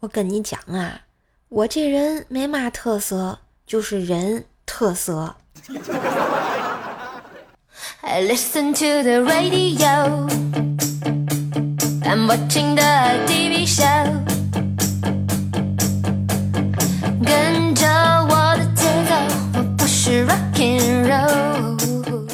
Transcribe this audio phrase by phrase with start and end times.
[0.00, 1.02] 我跟你讲啊，
[1.50, 5.36] 我这人没嘛特色，就是人特色。
[8.00, 10.26] I listen to the radio.
[12.02, 14.24] I'm watching the TV show.
[17.22, 17.86] 跟着
[18.24, 19.12] 我的节奏，
[19.58, 22.26] 我不是 rock and roll。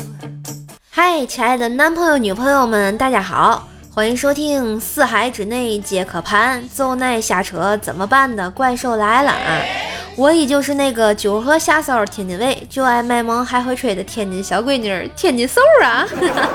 [0.88, 9.64] 嗨，亲爱的男朋友、女朋友们，大家好，欢迎收听《四海之内皆可攀，走乃下车怎么办》的怪兽来了啊！
[10.16, 16.06] 我依旧是那个酒喝下骚天津卫，就爱卖萌还会吹的天津小闺女天津嗖啊！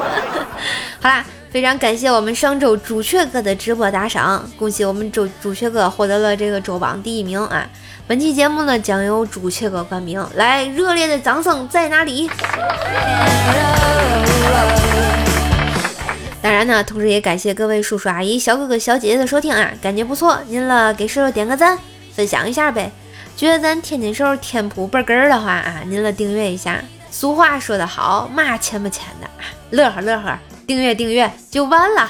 [1.01, 7.67] 好啦，非常感谢我们上周朱雀哥的直播打赏，恭喜我们周朱雀哥获得了这个周榜第一名啊！
[8.05, 12.29] 本期节目呢将由朱雀哥冠名，来热烈的掌声在哪里？
[16.41, 21.77] 当然呢，同时也感谢各位叔叔阿姨、小哥哥、小姐姐的收听啊，感觉不错，您了给叔叔点个赞，
[22.15, 22.91] 分享一下呗。
[23.37, 26.83] 觉得咱天津兽天普倍儿根儿的话啊，您了订阅一下。
[27.11, 29.27] 俗话说得好，嘛钱不钱的，
[29.69, 32.09] 乐呵乐呵，订阅订阅就完了。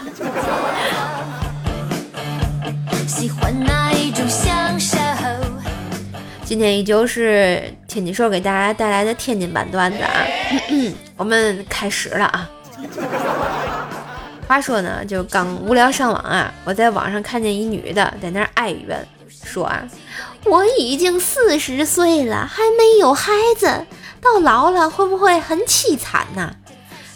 [6.45, 10.25] 今天依旧是天津兽给大家带来的天津版段子啊，
[11.17, 12.49] 我们开始了啊。
[14.51, 19.07] 话说呢，就刚无聊上网啊，我在网上看见一女的在那哀怨
[19.45, 19.81] 说啊。
[20.43, 23.85] 我已经四十岁了，还没有孩子，
[24.19, 26.53] 到老了会不会很凄惨呢？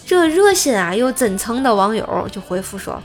[0.06, 3.04] 这热心啊又真诚的网友就回复说：“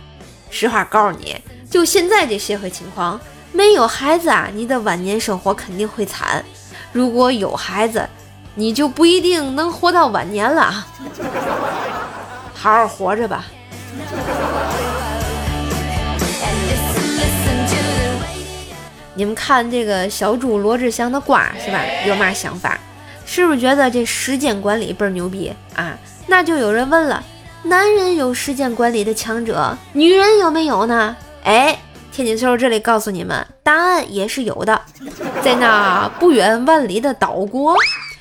[0.49, 1.37] 实话告诉你，
[1.69, 3.21] 就现在这社会情况，
[3.51, 6.41] 没有孩子啊，你的晚年生活肯定会惨；
[6.93, 8.09] 如果有孩子，
[8.55, 10.87] 你就不一定能活到晚年了！
[12.55, 13.45] 好好活着吧。”
[19.21, 21.79] 你们看这个小猪罗志祥的瓜是吧？
[22.07, 22.81] 有嘛想法？
[23.27, 25.95] 是不是觉得这时间管理倍儿牛逼啊？
[26.27, 27.23] 那就有人问了：
[27.65, 31.15] 男人有时间管理的强者，女人有没有呢？
[31.45, 31.79] 哎，
[32.11, 34.81] 天津兽这里告诉你们，答案也是有的。
[35.43, 37.77] 在那不远万里的岛国，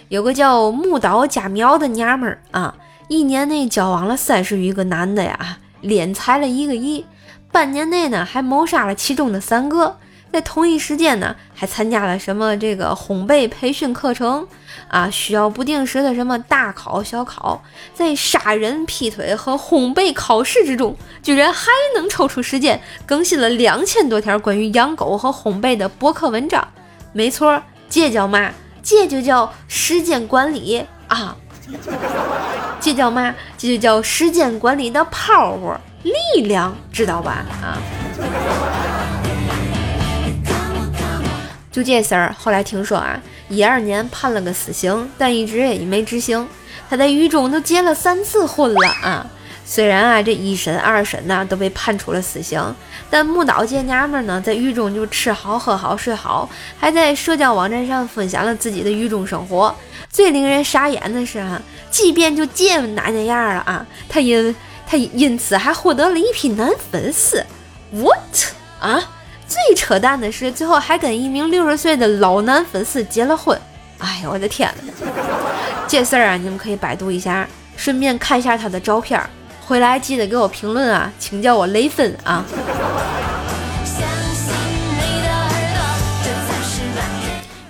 [0.10, 2.76] 有个叫木岛佳苗的娘们儿啊，
[3.08, 7.06] 一年内交往了三十余个男的呀，敛财了一个亿，
[7.54, 9.96] 半年内呢还谋杀了其中的三个。
[10.32, 14.48] 在同一时间呢，还参加了什么这个烘焙培训课程
[14.88, 15.10] 啊？
[15.10, 17.62] 需要不定时的什么大考小考，
[17.94, 26.68] 在杀人、劈腿和烘焙考试之中，居然还能抽出时间更新了两千多条关于养狗和烘焙的博客文章。
[27.12, 28.52] 没错，这叫嘛？
[28.84, 31.36] 这就叫时间管理啊！
[32.80, 33.34] 这叫嘛？
[33.58, 37.46] 这就叫时间管理的 power 力量，知道吧？
[37.62, 37.78] 啊！
[41.72, 46.47] 就这事儿，后来听说啊，一二年判了个死刑，但一直也没执行。
[46.90, 49.25] 他在狱中都结了三次婚了啊。
[49.66, 52.59] 虽然啊，这一审、二审呢都被判处了死刑，
[53.07, 56.50] 但木岛这娘们呢，在狱中就吃好、喝好、睡好，
[56.80, 59.75] 还在社交网站上分享了自己的狱中生活。
[60.09, 64.56] 最令人傻眼的是啊，即便就这那那样了啊，他因
[64.88, 67.46] 他因此还获得了一批男粉丝。
[67.91, 68.18] What
[68.80, 69.03] 啊？
[69.50, 73.60] 最扯淡的是，最后还跟一名六十岁的老男粉丝结了婚。
[73.98, 74.94] 哎呀，我的天呐！
[75.88, 79.20] 这事儿啊，你们可以百度一下，顺便看一下他的照片。
[79.66, 82.46] 回来记得给我评论啊，请叫我雷芬啊。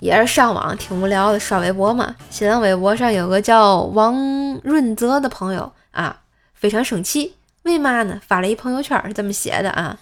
[0.01, 2.16] 也是上网挺无聊的，刷微博嘛。
[2.29, 4.16] 新浪微博上有个叫王
[4.63, 6.17] 润泽的朋友啊，
[6.53, 8.19] 非常生气，为嘛呢？
[8.28, 9.97] 发了一朋友圈，是这么写的啊。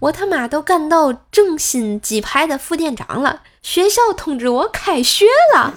[0.00, 5.72] 我他妈都干到正新鸡排的副店长了，学校通知我开学了，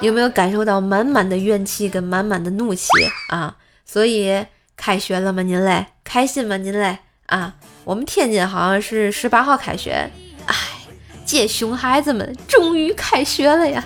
[0.00, 2.88] 有没有感受到满满的怨气跟满满的怒气
[3.28, 3.56] 啊？
[3.84, 4.46] 所以
[4.76, 5.42] 开学了吗？
[5.42, 6.56] 您嘞，开心吗？
[6.56, 7.54] 您嘞，啊，
[7.84, 10.10] 我们天津好像是十八号开学，
[10.46, 10.54] 哎，
[11.26, 13.84] 这熊孩子们终于开学了呀，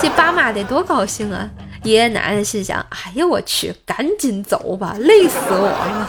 [0.00, 1.48] 这爸妈得多高兴啊！
[1.84, 6.08] 爷爷奶奶心想，哎呀，我去，赶紧走吧，累死我了。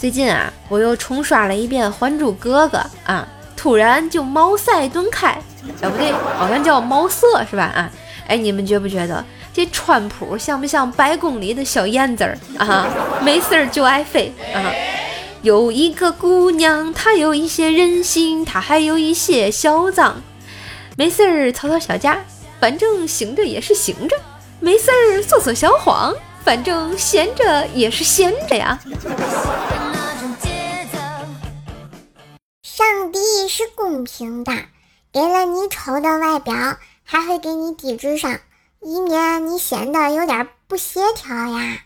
[0.00, 5.30] 最近啊，我又重刷了一遍《还珠格格》啊，突然就茅塞顿开，
[5.82, 7.64] 哎不对，好像叫茅塞是吧？
[7.64, 7.90] 啊，
[8.28, 12.86] 哎，你们觉不觉得这川普像不像白宫里的小燕子儿啊？
[13.20, 14.70] 没事儿就爱飞啊！
[15.42, 20.22] 有一个姑娘，她有一些任性，她还有一些嚣张，
[20.96, 22.18] 没事儿吵吵小架，
[22.60, 24.16] 反正醒着也是醒着，
[24.60, 26.14] 没事儿说说小谎。
[26.44, 28.78] 反正闲着也是闲着呀。
[33.48, 34.52] 是公平的，
[35.10, 36.54] 给了你丑的外表，
[37.02, 38.38] 还会给你低智商，
[38.80, 41.78] 以免你显得有点不协调呀。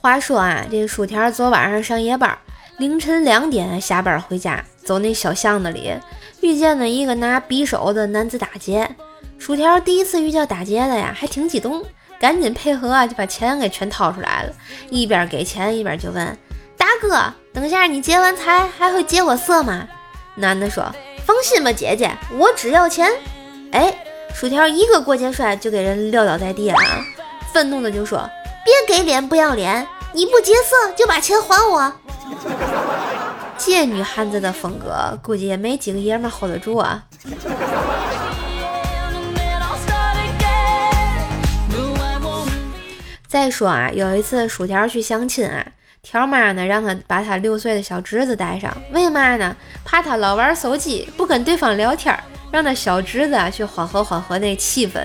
[0.00, 2.36] 话说啊，这薯条昨晚上上夜班，
[2.82, 5.94] 凌晨两点下班回家，走那小巷子里，
[6.40, 8.96] 遇见了一个拿匕首的男子打劫。
[9.38, 11.84] 薯条第一次遇见打劫的呀，还挺激动，
[12.18, 14.52] 赶紧配合啊，就把钱给全掏出来了，
[14.90, 16.36] 一边给钱一边就问
[16.76, 19.86] 大哥：“等下你劫完财还会劫我色吗？”
[20.34, 20.84] 男的说
[21.24, 23.08] ：“放心吧，姐姐，我只要钱。”
[23.70, 23.94] 哎，
[24.34, 26.78] 薯条一个过肩摔就给人撂倒在地了，
[27.52, 28.28] 愤怒的就说。
[28.64, 29.86] 别给脸不要脸！
[30.14, 31.92] 你不劫色就把钱还我。
[33.58, 37.04] 这女汉子的风格，估计也没几个爷们 hold 得住啊。
[43.28, 45.64] 再说啊，有一次薯条去相亲啊，
[46.02, 49.56] 条妈呢让他把他六岁的小侄子带上，为嘛呢？
[49.84, 52.14] 怕他老玩手机不跟对方聊天，
[52.50, 55.00] 让他小侄子啊去缓和缓和那气氛。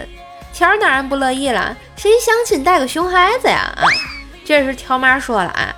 [0.51, 3.71] 条当然不乐意了，谁相亲带个熊孩子呀？
[3.77, 3.83] 啊，
[4.43, 5.73] 这时条妈说了啊，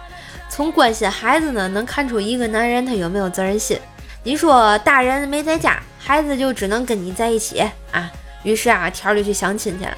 [0.59, 3.79] 从关心孩子呢，能看出一个男人他有没有责任心。
[4.23, 7.61] 你说大人没在家，孩子就只能跟你在一起
[7.93, 8.11] 啊。
[8.43, 9.97] 于是啊，条就去相亲去了。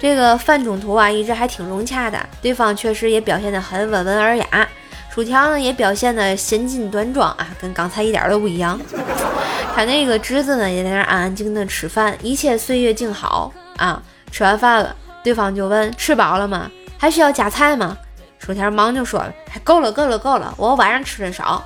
[0.00, 4.68] 这个范中途啊，一直还挺融洽的，对方确实也表现得很温文尔雅。
[5.14, 8.80] 薯条呢，也表现得娴静端庄啊，跟刚才一点都不一样。
[9.76, 14.02] 他那个侄子呢，也在那安安静静的吃饭，一切岁月静好啊。
[14.32, 14.92] 吃完饭了，
[15.22, 16.68] 对方就问：“吃饱了吗？
[16.98, 17.96] 还需要加菜吗？”
[18.40, 21.62] 薯条忙就说了：“还够了，够了，够了，我晚上吃的少。”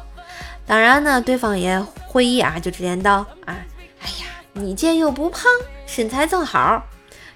[0.66, 3.56] 当然呢，对方也会意啊，就直接道：“啊，
[4.02, 5.44] 哎呀，你这又不胖，
[5.86, 6.82] 身材正好。”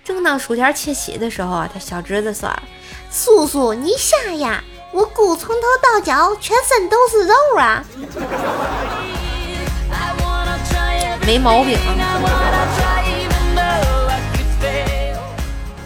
[0.04, 2.50] 正当薯条窃喜的时候啊，他小侄子说
[3.12, 4.62] ：“叔叔，你瞎呀？
[4.90, 7.84] 我姑从头到脚全身都是肉啊，
[11.26, 11.78] 没毛病。”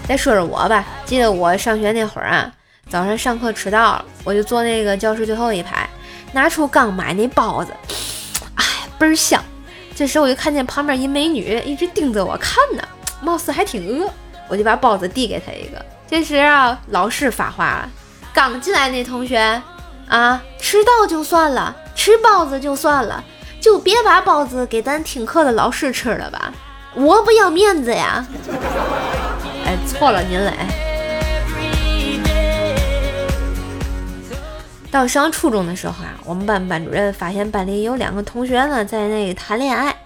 [0.09, 2.53] 再说说我吧，记得我上学那会儿啊，
[2.93, 5.89] 早上上课迟到了，我就坐那个教室最后一排，
[6.35, 7.73] 拿出刚买那包子，
[8.57, 8.65] 哎，
[8.99, 9.43] 倍儿香。
[9.97, 12.83] 这时我就看见旁边一美女一直盯着我看呢，
[13.23, 14.07] 貌似还挺饿，
[14.47, 15.83] 我就把包子递给她一个。
[16.07, 17.89] 这时啊，老师发话了：
[18.35, 19.63] 刚进来那同学
[20.07, 23.25] 啊，迟到就算了，吃包子就算了，
[23.59, 26.53] 就别把包子给咱听课的老师吃了吧，
[26.93, 28.23] 我不要面子呀。
[29.65, 30.53] 哎，错了您嘞！
[34.93, 39.97] 到上初中的时候啊，我们班班主任发现班里有两个同学呢在那谈恋爱，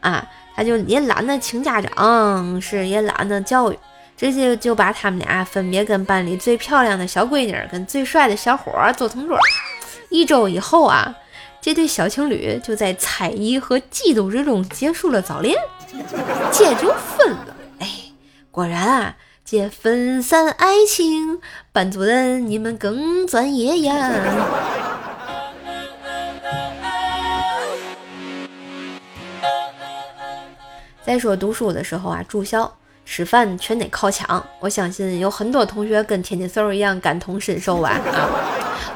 [0.00, 3.78] 啊，他就也懒得请家长，是也懒得教育，
[4.16, 9.38] 直接就把他们俩分别跟班里最漂亮的小闺女跟最帅的小伙做同桌。
[10.10, 11.14] 一周以后啊，
[11.60, 15.56] 这对小情侣就在猜疑和嫉妒之中结束了早恋，
[16.52, 17.56] 这就分了。
[17.78, 17.88] 哎
[18.50, 21.40] 果然啊，这分散爱情，
[21.72, 24.10] 班主任你们更专业呀。
[31.04, 32.72] 再说读书的时候啊，住校
[33.04, 37.90] 吃饭全得靠抢，我相信有很多同学跟天津嗖一样感同身受吧。
[38.14, 38.30] 啊，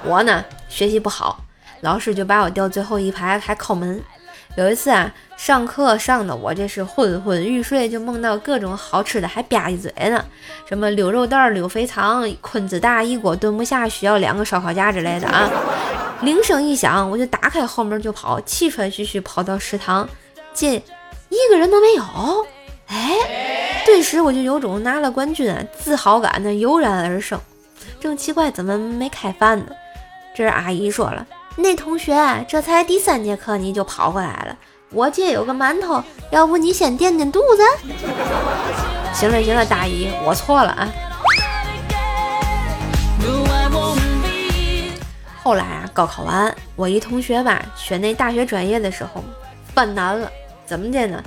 [0.05, 1.45] 我呢学习不好，
[1.81, 4.03] 老师就把我调最后一排，还靠门。
[4.57, 10.25] 有一次啊，上课上的我这是昏昏欲睡，就梦到各种好吃的，还吧唧嘴呢。
[10.67, 15.51] 什么溜肉蛋、溜肥肠、昆子大一锅炖不下，需要两个烧烤架之类的啊。
[16.23, 20.09] 铃声一响，我就打开后门就跑，气喘吁吁跑到食堂，
[20.55, 20.73] 见
[21.29, 22.47] 一个人都没有。
[22.87, 27.39] 哎，顿时我就有种拿了冠军自豪感的油然而生。
[28.01, 29.67] 正奇怪怎么没开饭呢？
[30.35, 31.27] 这阿姨说了。
[31.59, 34.57] 那同学，这才第三节课你就跑过来了。
[34.91, 37.63] 我这有个馒头，要不你先垫垫肚子？
[39.15, 40.89] 行了行了，大姨，我错了啊。
[45.43, 49.25] 后来啊，高考完，我一同学吧，选那大学专业的时候
[49.75, 50.31] 犯难了。
[50.67, 51.23] 怎么的呢？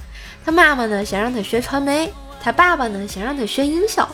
[0.45, 4.07] 他妈妈呢想让他学传媒，他爸爸呢想让他学营销。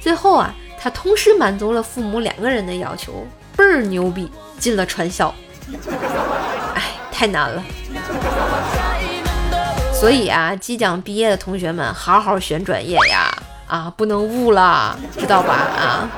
[0.00, 5.34] 最后啊，他同时满足了父母两个人的要求，倍儿牛逼，进了传销。
[6.74, 6.82] 哎，
[7.12, 7.62] 太难了。
[9.92, 13.30] 所以啊，即将毕业的同学们，好好选专业呀！
[13.66, 15.54] 啊，不能误了，知道吧？
[15.54, 16.10] 啊。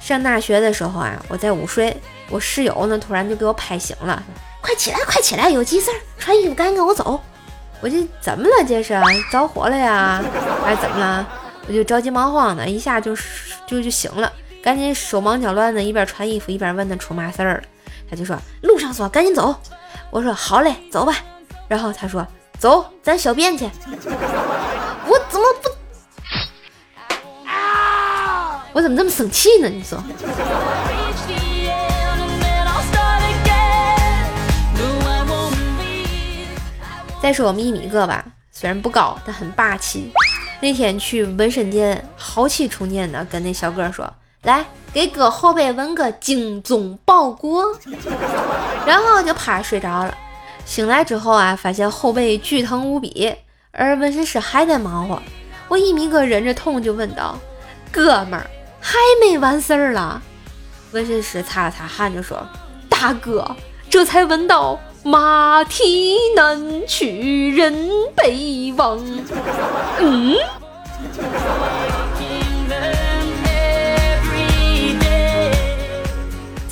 [0.00, 1.96] 上大学的时候啊，我在午睡，
[2.28, 4.22] 我室友呢突然就给我拍醒了，
[4.60, 7.20] 快起来，快起来，有急事儿，穿衣服赶紧跟我走。
[7.80, 8.64] 我就怎么了？
[8.66, 8.98] 这是
[9.30, 10.22] 着火了呀？
[10.64, 11.28] 还是怎么了？
[11.68, 13.14] 我就着急忙慌的，一下就
[13.66, 17.62] 就就醒了，赶紧手忙脚乱的，一边穿衣服一边问他出嘛事儿了。
[18.08, 19.54] 他就说路上说赶紧走。
[20.10, 21.16] 我说好嘞，走吧。
[21.66, 22.26] 然后他说
[22.58, 23.68] 走，咱小便去。
[25.06, 25.68] 我怎么不？
[28.72, 29.68] 我怎么这么生气呢？
[29.68, 30.02] 你说。
[37.20, 40.12] 再说我们一米个吧，虽然不高，但很霸气。
[40.60, 47.64] 那天去纹身店，豪气冲天的跟那小哥说：“来，给哥后背纹个精忠报国。
[48.86, 50.16] ”然后就趴睡着了。
[50.64, 53.34] 醒来之后啊，发现后背剧疼无比，
[53.72, 55.20] 而纹身师还在忙活。
[55.68, 57.38] 我一米哥忍着痛就问道
[57.90, 58.46] ：“哥们儿，
[58.80, 60.22] 还没完事儿了？”
[60.92, 62.46] 纹身师擦了擦汗就说
[62.88, 63.56] ：“大哥，
[63.88, 68.96] 这才闻到。”马蹄南去人北望。
[69.98, 70.36] 嗯。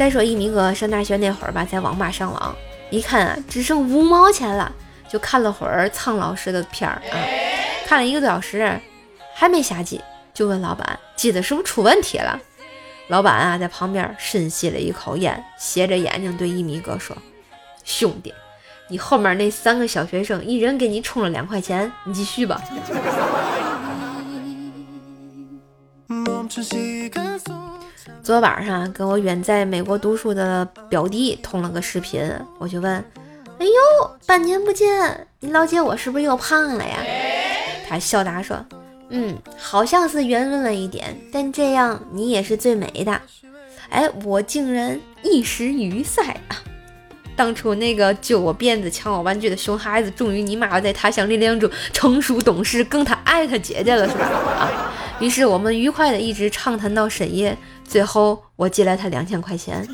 [0.00, 2.56] 再说一米哥上大学那会儿吧，在网吧上网，
[2.88, 4.72] 一看啊，只剩五毛钱了，
[5.06, 7.20] 就看了会儿苍老师的片儿啊，
[7.84, 8.80] 看了一个多小时，
[9.34, 10.00] 还没下机，
[10.32, 12.40] 就问老板机子是不是出问题了？
[13.08, 17.14] 老板啊，在旁边深吸了一口烟，斜着眼睛对一米哥说。
[17.84, 18.32] 兄弟，
[18.88, 22.58] 你后面那三个小学生一人给你充了两块钱，你继续吧。
[28.30, 32.22] 昨晚上跟我远在美国读书的表弟通了个视频，
[32.60, 33.04] 我就问
[33.58, 33.72] ：“哎呦，
[34.24, 36.98] 半年不见，你老姐我是不是又胖了呀？”
[37.88, 38.64] 他笑答说
[39.10, 43.20] ：“嗯，好像是圆润了一点，但这样你也是最美的。”
[43.90, 46.62] 哎，我竟然一时语塞啊！
[47.34, 54.24] 当初那个揪我辫子、抢我玩具的熊孩子，终于你妈在他乡力量中成熟懂事，更他爱他姐姐了，是吧？
[54.24, 54.92] 啊！
[55.18, 57.58] 于是我们愉快的一直畅谈到深夜，
[57.90, 59.84] 最后我借了他两千块钱，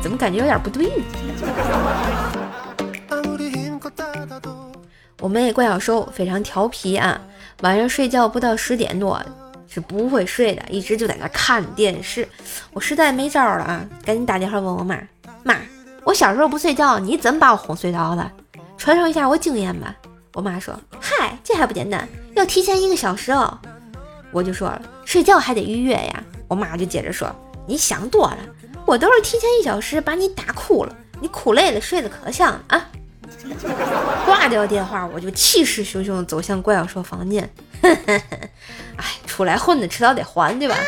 [0.00, 0.92] 怎么感觉有点不对呢？
[5.20, 7.20] 我妹怪小兽非常调皮啊，
[7.62, 9.20] 晚上睡觉不到十点多。
[9.70, 12.26] 是不会睡的，一直就在那看电视。
[12.72, 14.96] 我实在没招了啊，赶紧打电话问我妈
[15.44, 15.56] ：“妈，
[16.04, 18.30] 我小时候不睡觉，你怎么把我哄睡着的？
[18.78, 19.94] 传授一下我经验吧。”
[20.32, 23.58] 我妈说：“嗨，这还不简单，要提前一个小时哦。”
[24.30, 27.34] 我就说了：“睡觉还得预约呀。”我妈就接着说
[27.66, 28.38] ：“你想多了，
[28.86, 32.86] 我都是提前一小时把你打哭了，你哭累了睡得可香了啊。”
[34.24, 37.48] 挂掉电话，我就气势汹汹走向怪小兽房间。
[37.82, 40.76] 哎，出来混的，迟早得还，对吧？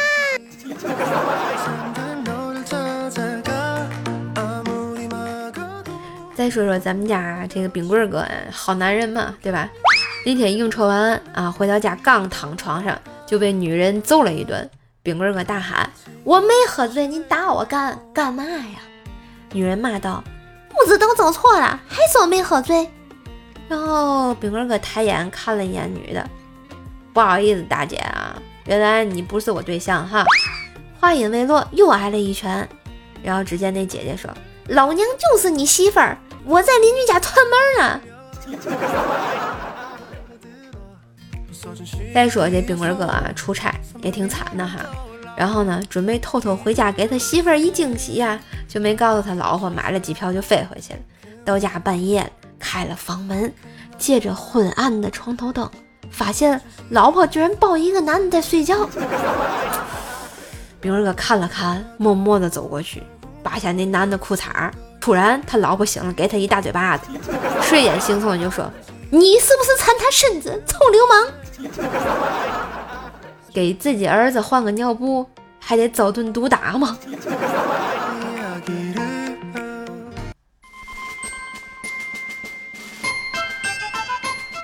[6.35, 9.69] 再说说咱们家这个冰棍哥，好男人嘛，对吧？
[10.25, 12.99] 那天应酬完啊，回到家刚躺床上
[13.31, 14.69] 就被女人揍了一顿。
[15.05, 15.89] 冰棍哥大喊
[16.25, 18.81] ：“我没喝醉，你打我干干嘛呀？”
[19.55, 20.25] 女人骂道
[20.69, 22.91] ：“步子都走错了，还说没喝醉。”
[23.69, 26.29] 然后冰棍哥抬眼看了一眼女的。
[27.15, 30.25] 不好意思，大姐啊，原来你不是我对象哈。
[30.99, 32.69] 话音未落，又挨了一拳。
[33.23, 34.29] 然后只见那姐姐说
[34.67, 38.01] ：“老娘就是你媳妇儿，我在邻居家串门呢。”
[42.15, 44.79] 再说这冰棍哥啊，出差也挺惨的哈。
[45.37, 48.39] 然后呢，准备偷偷回家给他媳妇儿一惊喜呀，
[48.69, 50.99] 就没告诉他老婆买了机票就飞回去了。
[51.45, 53.53] 到家半夜开了房门，
[53.97, 55.69] 借着昏暗的床头灯。
[56.11, 58.89] 发现老婆居然抱一个男的在睡觉，
[60.81, 63.01] 冰棍哥看了看，默默地走过去，
[63.45, 67.07] 扒下那男的裤衩儿突然他老婆醒了，给他一大嘴巴子，
[67.63, 68.69] 睡眼惺忪就说
[69.09, 71.33] ：“你是不是馋他身子，臭流氓！
[73.53, 76.97] 给自己儿子换个尿布，还得遭顿毒打吗？”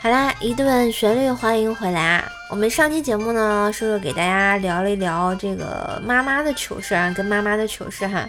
[0.03, 2.25] 好啦，一段旋律，欢迎回来啊！
[2.49, 8.29] 我们上期节目呢，叔叔给大家聊了一聊这个妈妈的糗事啊，跟妈妈的糗事哈。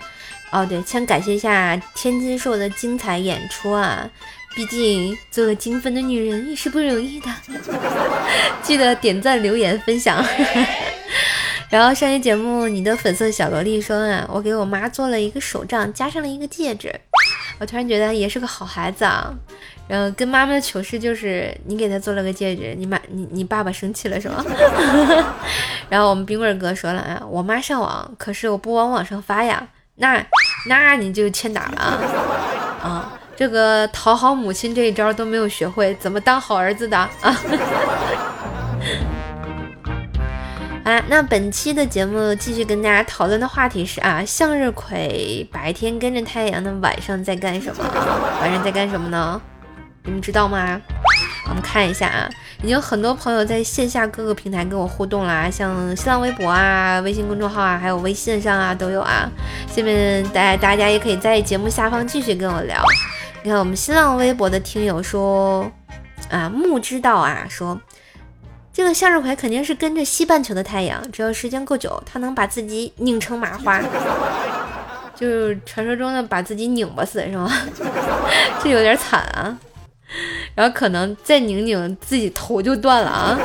[0.49, 4.09] 哦，对，先感谢一下天津兽的精彩演出啊！
[4.57, 7.27] 毕竟做个精分的女人也是不容易的，
[8.63, 10.25] 记得点赞、留言、分享。
[11.69, 16.91] 然后上期节目，你的粉色小萝莉说啊，我给我妈做了一个手杖，加上了一个戒指，
[17.59, 19.31] 我突然觉得也是个好孩子啊。
[19.87, 24.43] 然后跟妈妈的糗事就是你给她做了个戒指，你妈你你爸爸生气了是吗？
[25.87, 30.25] 然后我们冰棍哥说了啊，我妈上网，可是我不往网上发呀，那
[30.67, 31.99] 那你就欠打了啊！
[33.37, 37.09] 这个讨好母亲这一招都没有学会，怎么当好儿子的啊？
[40.83, 47.83] 啊，那本期的节目继续跟大家讨论的话题是啊，向日葵白天跟着太阳那，晚上在干什么？
[48.41, 49.39] 晚上在干什么呢？
[50.03, 50.81] 你们知道吗？
[51.49, 52.27] 我们看一下啊，
[52.63, 59.29] 已经很多朋友在线下各个平台跟我互动啦，像新浪微博啊、微信公众号啊，还有微信上啊都有啊。
[59.67, 62.81] 下面大大家也可以在节目下方继续跟我聊。
[63.47, 65.71] 你看我们新浪微博的听友说
[66.29, 67.79] 啊，木知道啊说。
[68.73, 73.81] 这个向日葵肯定是跟着西半球的太阳，只要时间够久，它能把自己拧成麻花，
[75.15, 77.49] 就是传说中的把自己拧巴死，是吗？
[78.61, 79.57] 这有点惨啊。
[80.53, 83.39] 然后可能再拧拧，自己头就断了啊。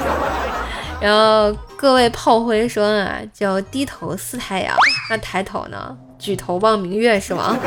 [1.01, 4.73] 然后各位炮灰说啊，叫低头思太阳，
[5.11, 7.59] 那抬头呢，举头望明月，是吗？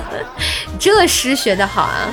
[0.80, 2.08] 这诗学的好啊。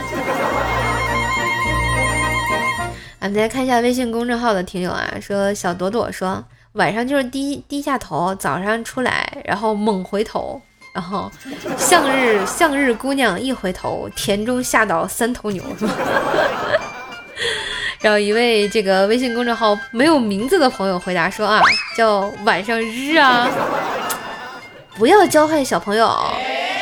[3.21, 10.61] 我们再看一下微信公众号的听友啊，说小朵朵说晚上就是低低下头，早上出来然后猛回头，
[10.93, 11.31] 然后
[11.79, 15.93] 向日向日姑娘一回头，田中吓倒三头牛是吧？
[18.01, 21.61] 然后一位这个微信公众号没有名字的朋友回答说啊，
[21.95, 23.47] 叫晚上日啊，
[24.95, 26.11] 不要教坏小朋友，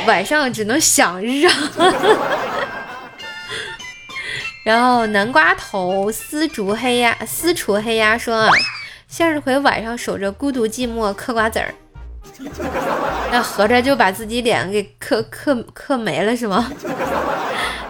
[0.07, 1.53] 晚上只能想日啊。
[4.63, 8.49] 然后南瓜头丝竹黑鸭丝竹黑鸭说啊，
[9.07, 11.73] 向日葵晚上守着孤独寂寞嗑瓜子儿，
[13.31, 16.71] 那合着就把自己脸给嗑嗑嗑没了是吗？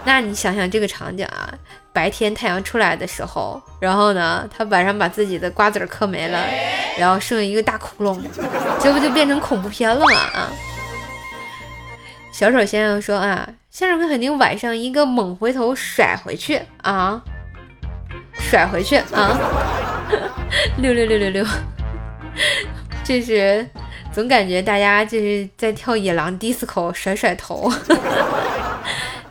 [0.10, 1.54] 那你想想这个场景啊，
[1.94, 6.44] 白天太阳出来的时候，然后呢，他晚上把自己的瓜子嗑没了，
[6.98, 8.20] 然后剩一个大窟窿，
[8.82, 10.20] 这不就变成恐怖片了吗？
[10.34, 10.52] 啊！
[12.32, 13.48] 小丑先生说啊。
[13.70, 17.22] 向日葵肯定晚上一个猛回头甩回去啊，
[18.34, 19.40] 甩回去啊，
[20.78, 21.46] 六六六六六，
[23.04, 23.70] 这是
[24.12, 27.72] 总感觉大家就是在跳野狼 disco 甩甩头。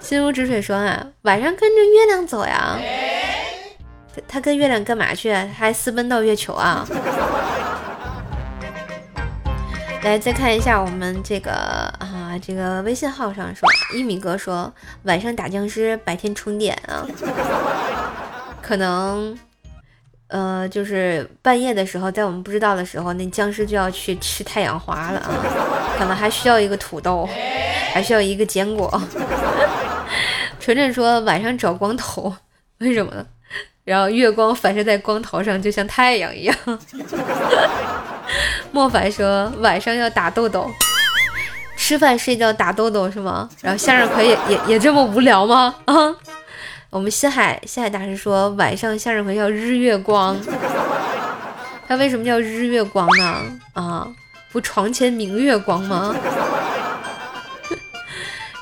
[0.09, 2.79] 心如止水说啊，晚上跟着月亮走呀，
[4.27, 5.31] 他跟月亮干嘛去？
[5.31, 6.89] 他还私奔到月球啊？
[10.03, 11.53] 来，再看一下我们这个
[11.99, 17.07] 啊，这个微信号上说，一米哥说晚上打僵尸，白天充电啊，
[18.63, 19.39] 可能
[20.29, 25.29] 呃，就是半夜的时候，在我们不知道的时候，那僵尸就要去吃太阳花了啊，
[25.99, 27.29] 可能还需要一个土豆，
[27.93, 28.91] 还需要一个坚果。
[30.69, 32.31] 纯纯说晚上找光头，
[32.81, 33.25] 为什么呢？
[33.85, 36.55] 然后月光反射在光头上，就像太阳一样。
[38.71, 40.71] 莫凡说晚上要打豆豆，
[41.75, 43.49] 吃饭睡觉打豆豆是吗？
[43.63, 45.75] 然后向日葵也也也这么无聊吗？
[45.87, 46.15] 啊，
[46.91, 50.39] 我们西海西海大师说晚上向日葵要日月光，
[51.89, 53.43] 他为什么叫日月光呢？
[53.73, 54.07] 啊，
[54.53, 56.15] 不床前明月光吗？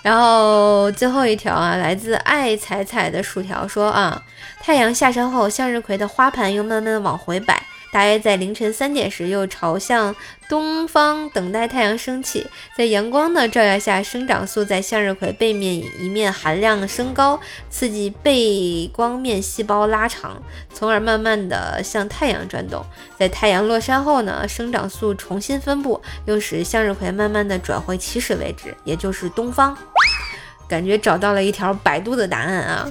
[0.06, 4.22] 然后最后一条啊，来自爱彩彩的薯条说啊，
[4.60, 7.60] 太阳下山后，向日葵的花盘又慢慢的往回摆。
[7.92, 10.14] 大约在凌晨三点时，又朝向
[10.48, 20.40] 东方等待太阳升起，在阳光的照耀下，生长素在向日葵背面一面含量升高，刺激背光面细胞拉长，
[20.72, 22.84] 从而慢慢的向太阳转动。
[23.18, 29.76] 在太阳落山后呢，生长素重新分布，又使向日葵慢慢的转回起始位置，也就是东方。
[30.68, 32.90] 感觉找到了一条百度的答案啊！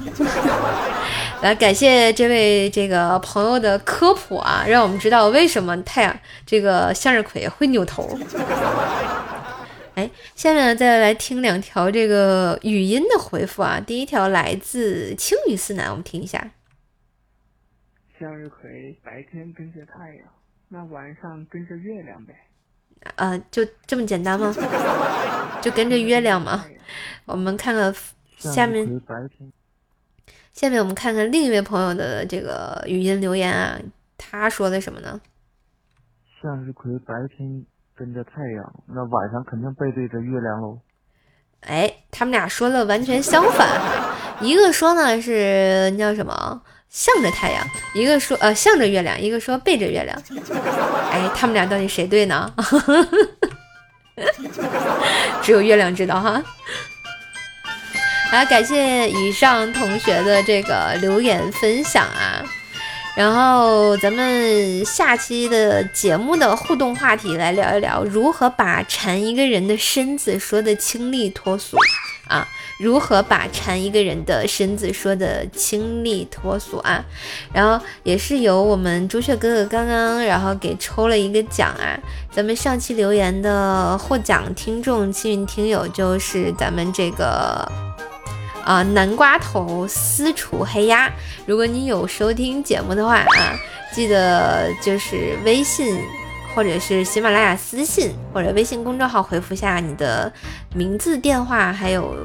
[1.42, 8.18] 来感谢这位这个朋友的科普啊，让我们知道为什么太阳这个向日葵会扭头。
[9.96, 13.80] 哎，下面再来听两条这个语音的回复啊。
[13.80, 16.52] 第一条来自青雨思南，我们听一下。
[18.20, 20.26] 向日葵白天跟着太阳，
[20.70, 22.34] 那晚上跟着月亮呗。
[23.16, 24.54] 呃，就这么简单吗？
[25.62, 26.66] 就跟着月亮吗？
[27.26, 27.94] 我们看看
[28.38, 28.86] 下面，
[30.54, 33.80] 下面我们看看另一位朋友的这个语音留言啊，
[34.18, 35.20] 他说的什么呢？
[36.42, 40.80] 向日葵白天跟着太阳，那晚上肯定背对着月亮喽。
[41.62, 46.62] 哎，他们俩说的完全相反哈，一个说呢是叫什么？
[46.90, 50.24] 向着太阳，一个说呃向着月亮，一个说背着月亮。
[51.12, 52.52] 哎，他们俩到底谁对呢？
[55.44, 56.42] 只有月亮知道哈。
[58.32, 62.44] 啊，感谢以上同学的这个留言分享啊。
[63.16, 71.78] 然后咱们下期的节目的互动话题来聊一聊，如何把缠一个人的身子说的清丽脱俗
[72.28, 72.48] 啊？
[72.80, 77.04] 如何把缠一个人的身子说的清丽脱俗啊？
[77.54, 81.98] 然后也是由我们朱雀哥哥刚刚然后给抽了一个奖啊，
[82.32, 87.70] 咱们上期留言的获奖听众幸运听友就是咱们这个。
[88.66, 91.08] 啊，南瓜头私厨黑鸭，
[91.46, 93.54] 如果你有收听节目的话啊，
[93.94, 95.96] 记得就是微信
[96.56, 100.32] 或者是喜马拉雅私信或者微信公众号回复下你的
[100.74, 102.16] 名字、电话还有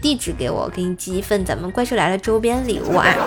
[0.00, 3.06] 地址给我，给你寄一份咱们怪兽来了周边礼物啊。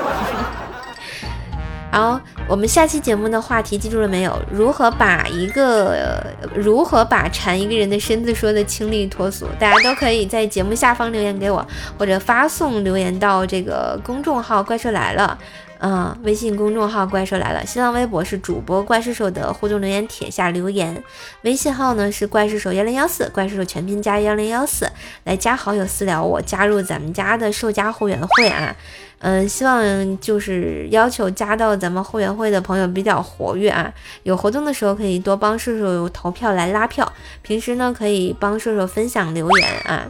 [1.89, 4.37] 好，我们下期节目的话题记住了没有？
[4.51, 6.21] 如何把一个
[6.53, 9.47] 如何把缠一个人的身子说的清丽脱俗？
[9.57, 11.65] 大家都可以在节目下方留言给我，
[11.97, 15.37] 或者发送留言到这个公众号“怪兽来了”，
[15.79, 21.03] 嗯，微信公众号“怪兽来了”，新浪微博是主播怪兽手的互动留言帖下留言，
[21.43, 24.89] 微信号呢是怪兽手幺零幺四，怪兽手全拼加幺零幺四，
[25.23, 28.75] 来加好友私聊我，加入咱们家的兽家会员会啊。
[29.19, 33.91] 嗯，希望就是要求加到咱们后援会的朋友比较活跃啊，
[34.23, 37.11] 有活动的时候可以多帮兽兽投票来拉票，
[37.41, 40.05] 平时呢可以帮兽兽分享留言啊，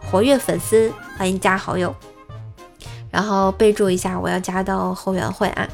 [0.00, 1.92] 活跃粉丝欢迎加好友，
[3.12, 5.68] 然后备注一下我要加到后援会啊。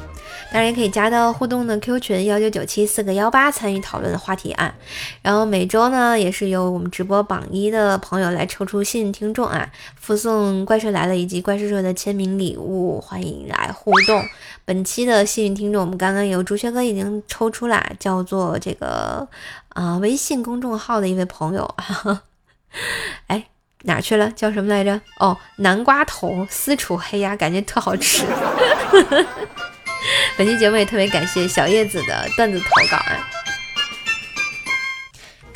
[0.50, 4.74] 当然也可以加到互动的 Q 群幺九九七四个幺八参与讨论的话题啊，
[5.20, 9.70] 然后每周呢也是由我们直播榜一的朋友来抽出幸运听众啊，
[10.00, 14.24] 附送怪兽来了以及怪兽兽的签名礼物，欢迎来互动。
[14.64, 19.28] 本期的幸运听众，我们刚刚有朱轩哥已经抽出来，叫做这个
[19.74, 21.74] 啊微信公众号的一位朋友，
[23.28, 23.46] 哎
[23.82, 24.30] 哪去了？
[24.32, 25.00] 叫什么来着？
[25.18, 28.24] 哦，南瓜头私厨黑鸭，感觉特好吃。
[30.36, 33.30] 本期节目也特别感谢小叶子的段子投稿啊！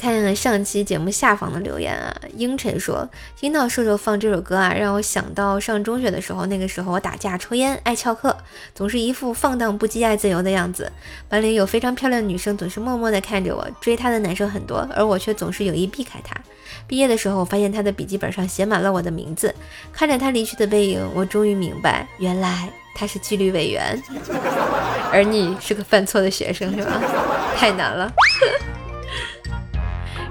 [0.03, 8.37] 看看上期节目下方的留言啊，英晨说听到瘦瘦放这首歌啊，让我想到上中学的时候，那个时候我打架、抽烟、爱翘课，
[8.75, 10.91] 总是一副放荡不羁、爱自由的样子。
[11.29, 16.35] 班里有非常漂亮的女生，总是默默地看着我，追她的男生很多，而我却总是有意避开她。
[16.89, 19.55] 毕业的时候，我发现她的笔记本上写满了我的名字，
[19.93, 22.69] 看着她离去的背影，我终于明白，原来。
[22.93, 24.03] 她是纪律委员，
[25.13, 27.01] 而你是个犯错的学生，是吧？
[27.57, 28.13] 太难了。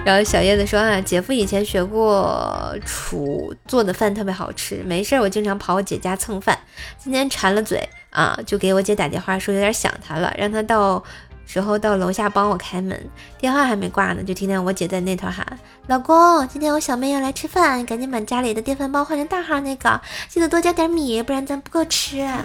[0.04, 4.84] 然后小叶子说啊，姐夫以前学过厨，做的饭特别好吃。
[4.86, 6.58] 没事儿，我经常跑我姐家蹭饭。
[6.98, 11.04] 今天馋了嘴啊，就给我姐打电话说有点想她了，让她到。
[11.44, 12.98] 时候到楼下帮我开门，
[13.38, 15.46] 电话还没挂呢，就听见我姐在那头喊
[15.88, 22.42] ：“老公，今天我小妹要来吃饭，赶紧把家里的电饭煲换成大号那个，记得多加点米，不然咱不够吃。”哎，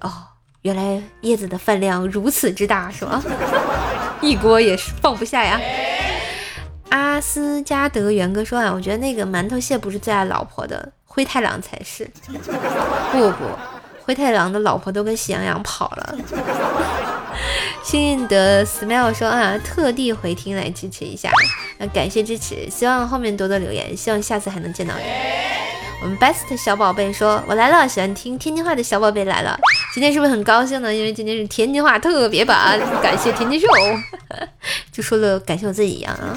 [0.00, 0.10] 哦，
[0.62, 3.22] 原来叶子的饭量如此之大，是吗？
[4.20, 5.60] 一锅也是放不下呀。
[6.90, 12.08] 阿斯加德元哥说啊，我觉得那个馒头蟹不是最爱老婆的，灰太狼才是。
[13.12, 13.44] 不不。
[14.04, 16.16] 灰太狼的老婆都跟喜羊羊跑了。
[17.82, 21.30] 幸运的 smile 说啊，特地回听来支持一下，
[21.78, 25.02] 那感谢支持，希望后面多多留言，希望下次还能见到你。
[26.02, 29.58] 我们 best 小宝贝说，我来了，喜欢听天津话的小宝贝来了，
[29.96, 30.94] 今天是不是很高兴呢？
[30.94, 33.66] 因为今天是天津话特别版，感谢天津秀，
[34.92, 36.36] 就说了感谢我自己一样啊。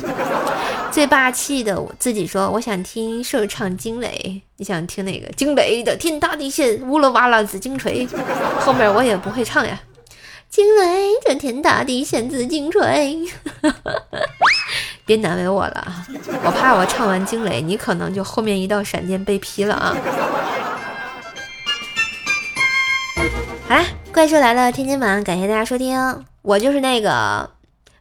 [0.89, 5.29] 最霸气的我自己说，我想听社唱惊雷，你想听哪个？
[5.33, 8.07] 惊雷的天塌地陷，乌拉哇啦紫金锤，
[8.61, 9.77] 后面我也不会唱呀。
[10.49, 13.27] 惊雷这天塌地陷紫金锤，
[15.05, 16.07] 别难为我了啊！
[16.45, 19.93] 我怕我唱完惊雷，你可能就后面一道闪电被劈了啊。
[23.69, 27.51] 好啦，怪兽来了，天津版，感谢大家收听，我就是那个。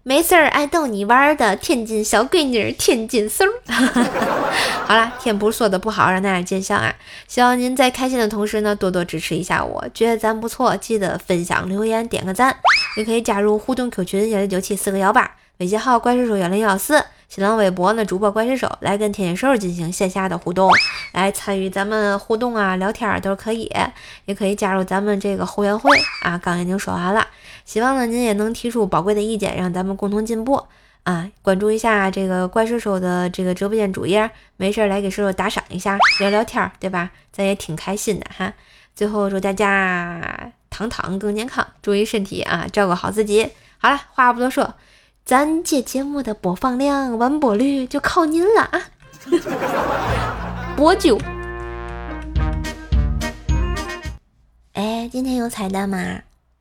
[0.02, 3.44] 没事儿，爱逗你玩的天津小闺女，天津嗖。
[4.86, 6.94] 好了，天不是说的不好，让大家见笑啊！
[7.26, 12.56] 希望您在开心的同时呢，多多支持一下我，觉得咱不错，记得分享、留言、点个赞，
[12.96, 20.72] 也可以加入互动 Q 群幺六九七四个幺八，微信号怪兽手幺零幺四，新浪微博呢主播怪兽手来跟天津兽进行线下的互动，
[21.12, 23.70] 来参与咱们互动啊、聊天儿都可以，
[24.24, 25.90] 也可以加入咱们这个后援会
[26.22, 26.38] 啊。
[26.38, 27.26] 刚已经说完了。
[27.66, 30.64] 希望呢，您也能提出宝贵的意见，让咱们共同进步
[31.02, 31.30] 啊！
[31.42, 37.10] 关注一下这个怪兽手的这个直播间主页，没事儿来给兽兽打赏一下，聊聊天儿，对吧？
[37.30, 38.50] 咱也挺开心的哈。
[38.94, 43.50] 最后祝大家糖糖更健康，注意身体啊，照顾好自己。
[43.76, 44.74] 好了，话不多说，
[45.28, 48.80] 咱这节目的播放量、完播率就靠您了啊！
[50.74, 51.18] 波酒。
[54.72, 55.98] 哎，今天有彩蛋吗？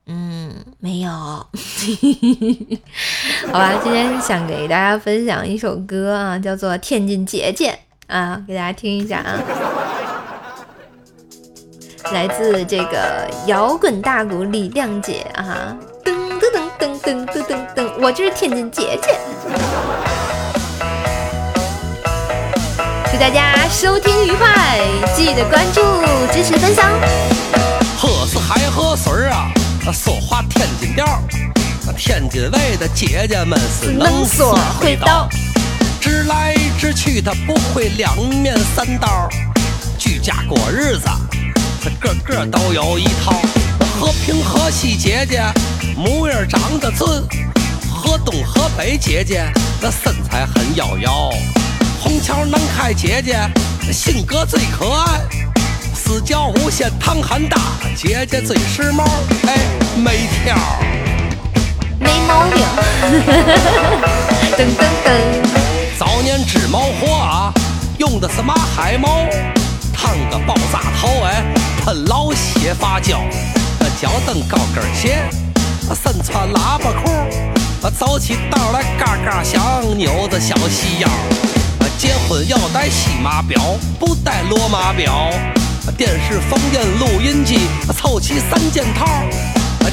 [0.06, 1.08] 嗯，没有。
[3.50, 7.70] 好吧，今天想给大家分享一首歌啊，叫做《天津姐姐》
[8.14, 9.40] 啊，给大家听一下啊。
[12.12, 15.74] 来自这个摇滚大鼓李亮姐啊，
[17.08, 19.18] 噔噔噔噔噔，我就是天津姐姐。
[23.10, 24.78] 祝大家收听愉快，
[25.16, 25.80] 记得关注、
[26.30, 26.84] 支持、分享。
[27.96, 29.50] 喝是海喝水啊，
[29.90, 31.06] 说话天津调
[31.96, 35.30] 天津卫的姐姐们是能说会道，
[35.98, 39.26] 直来直去她不会两面三刀，
[39.98, 41.08] 居家过日子。
[41.82, 43.32] 她个个都有一套，
[43.98, 45.42] 和平河西姐姐
[45.98, 47.08] 模样长得俊，
[47.90, 49.44] 河东河北姐姐
[49.80, 51.34] 那身材很妖娆，
[52.00, 53.36] 红桥南开姐姐
[53.92, 55.20] 性格最可爱，
[55.92, 57.58] 四角无限唐汉大
[57.96, 59.02] 姐姐最时髦，
[59.48, 59.58] 哎，
[59.96, 60.56] 没挑，
[61.98, 62.62] 没毛病，
[64.56, 67.52] 噔噔噔，早年织毛活啊，
[67.98, 69.26] 用的是马海毛。
[69.92, 71.42] 烫个爆炸头哎，
[71.84, 73.20] 喷老血发胶，
[74.00, 75.28] 脚蹬高跟鞋，
[75.94, 77.10] 身穿喇叭裤，
[77.98, 79.62] 走起道来嘎嘎响，
[79.96, 81.08] 扭着小细腰。
[81.98, 83.60] 结婚要带西马表，
[83.98, 85.30] 不带罗马表。
[85.96, 89.06] 电视、风音、录音机，凑齐三件套。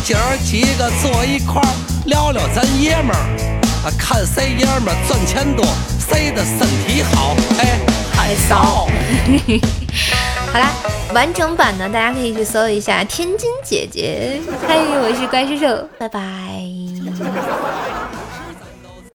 [0.03, 1.60] 今儿几个坐一块
[2.05, 5.65] 聊聊咱爷们儿，看谁爷们儿赚钱多，
[6.08, 7.36] 谁的身体好。
[7.58, 7.79] 哎，
[8.13, 8.88] 还骚。
[10.51, 10.71] 好啦，
[11.13, 14.39] 完整版呢，大家可以去搜一下《天津姐姐》。
[14.67, 15.65] 嗨，我是怪叔叔，
[15.97, 16.21] 拜拜。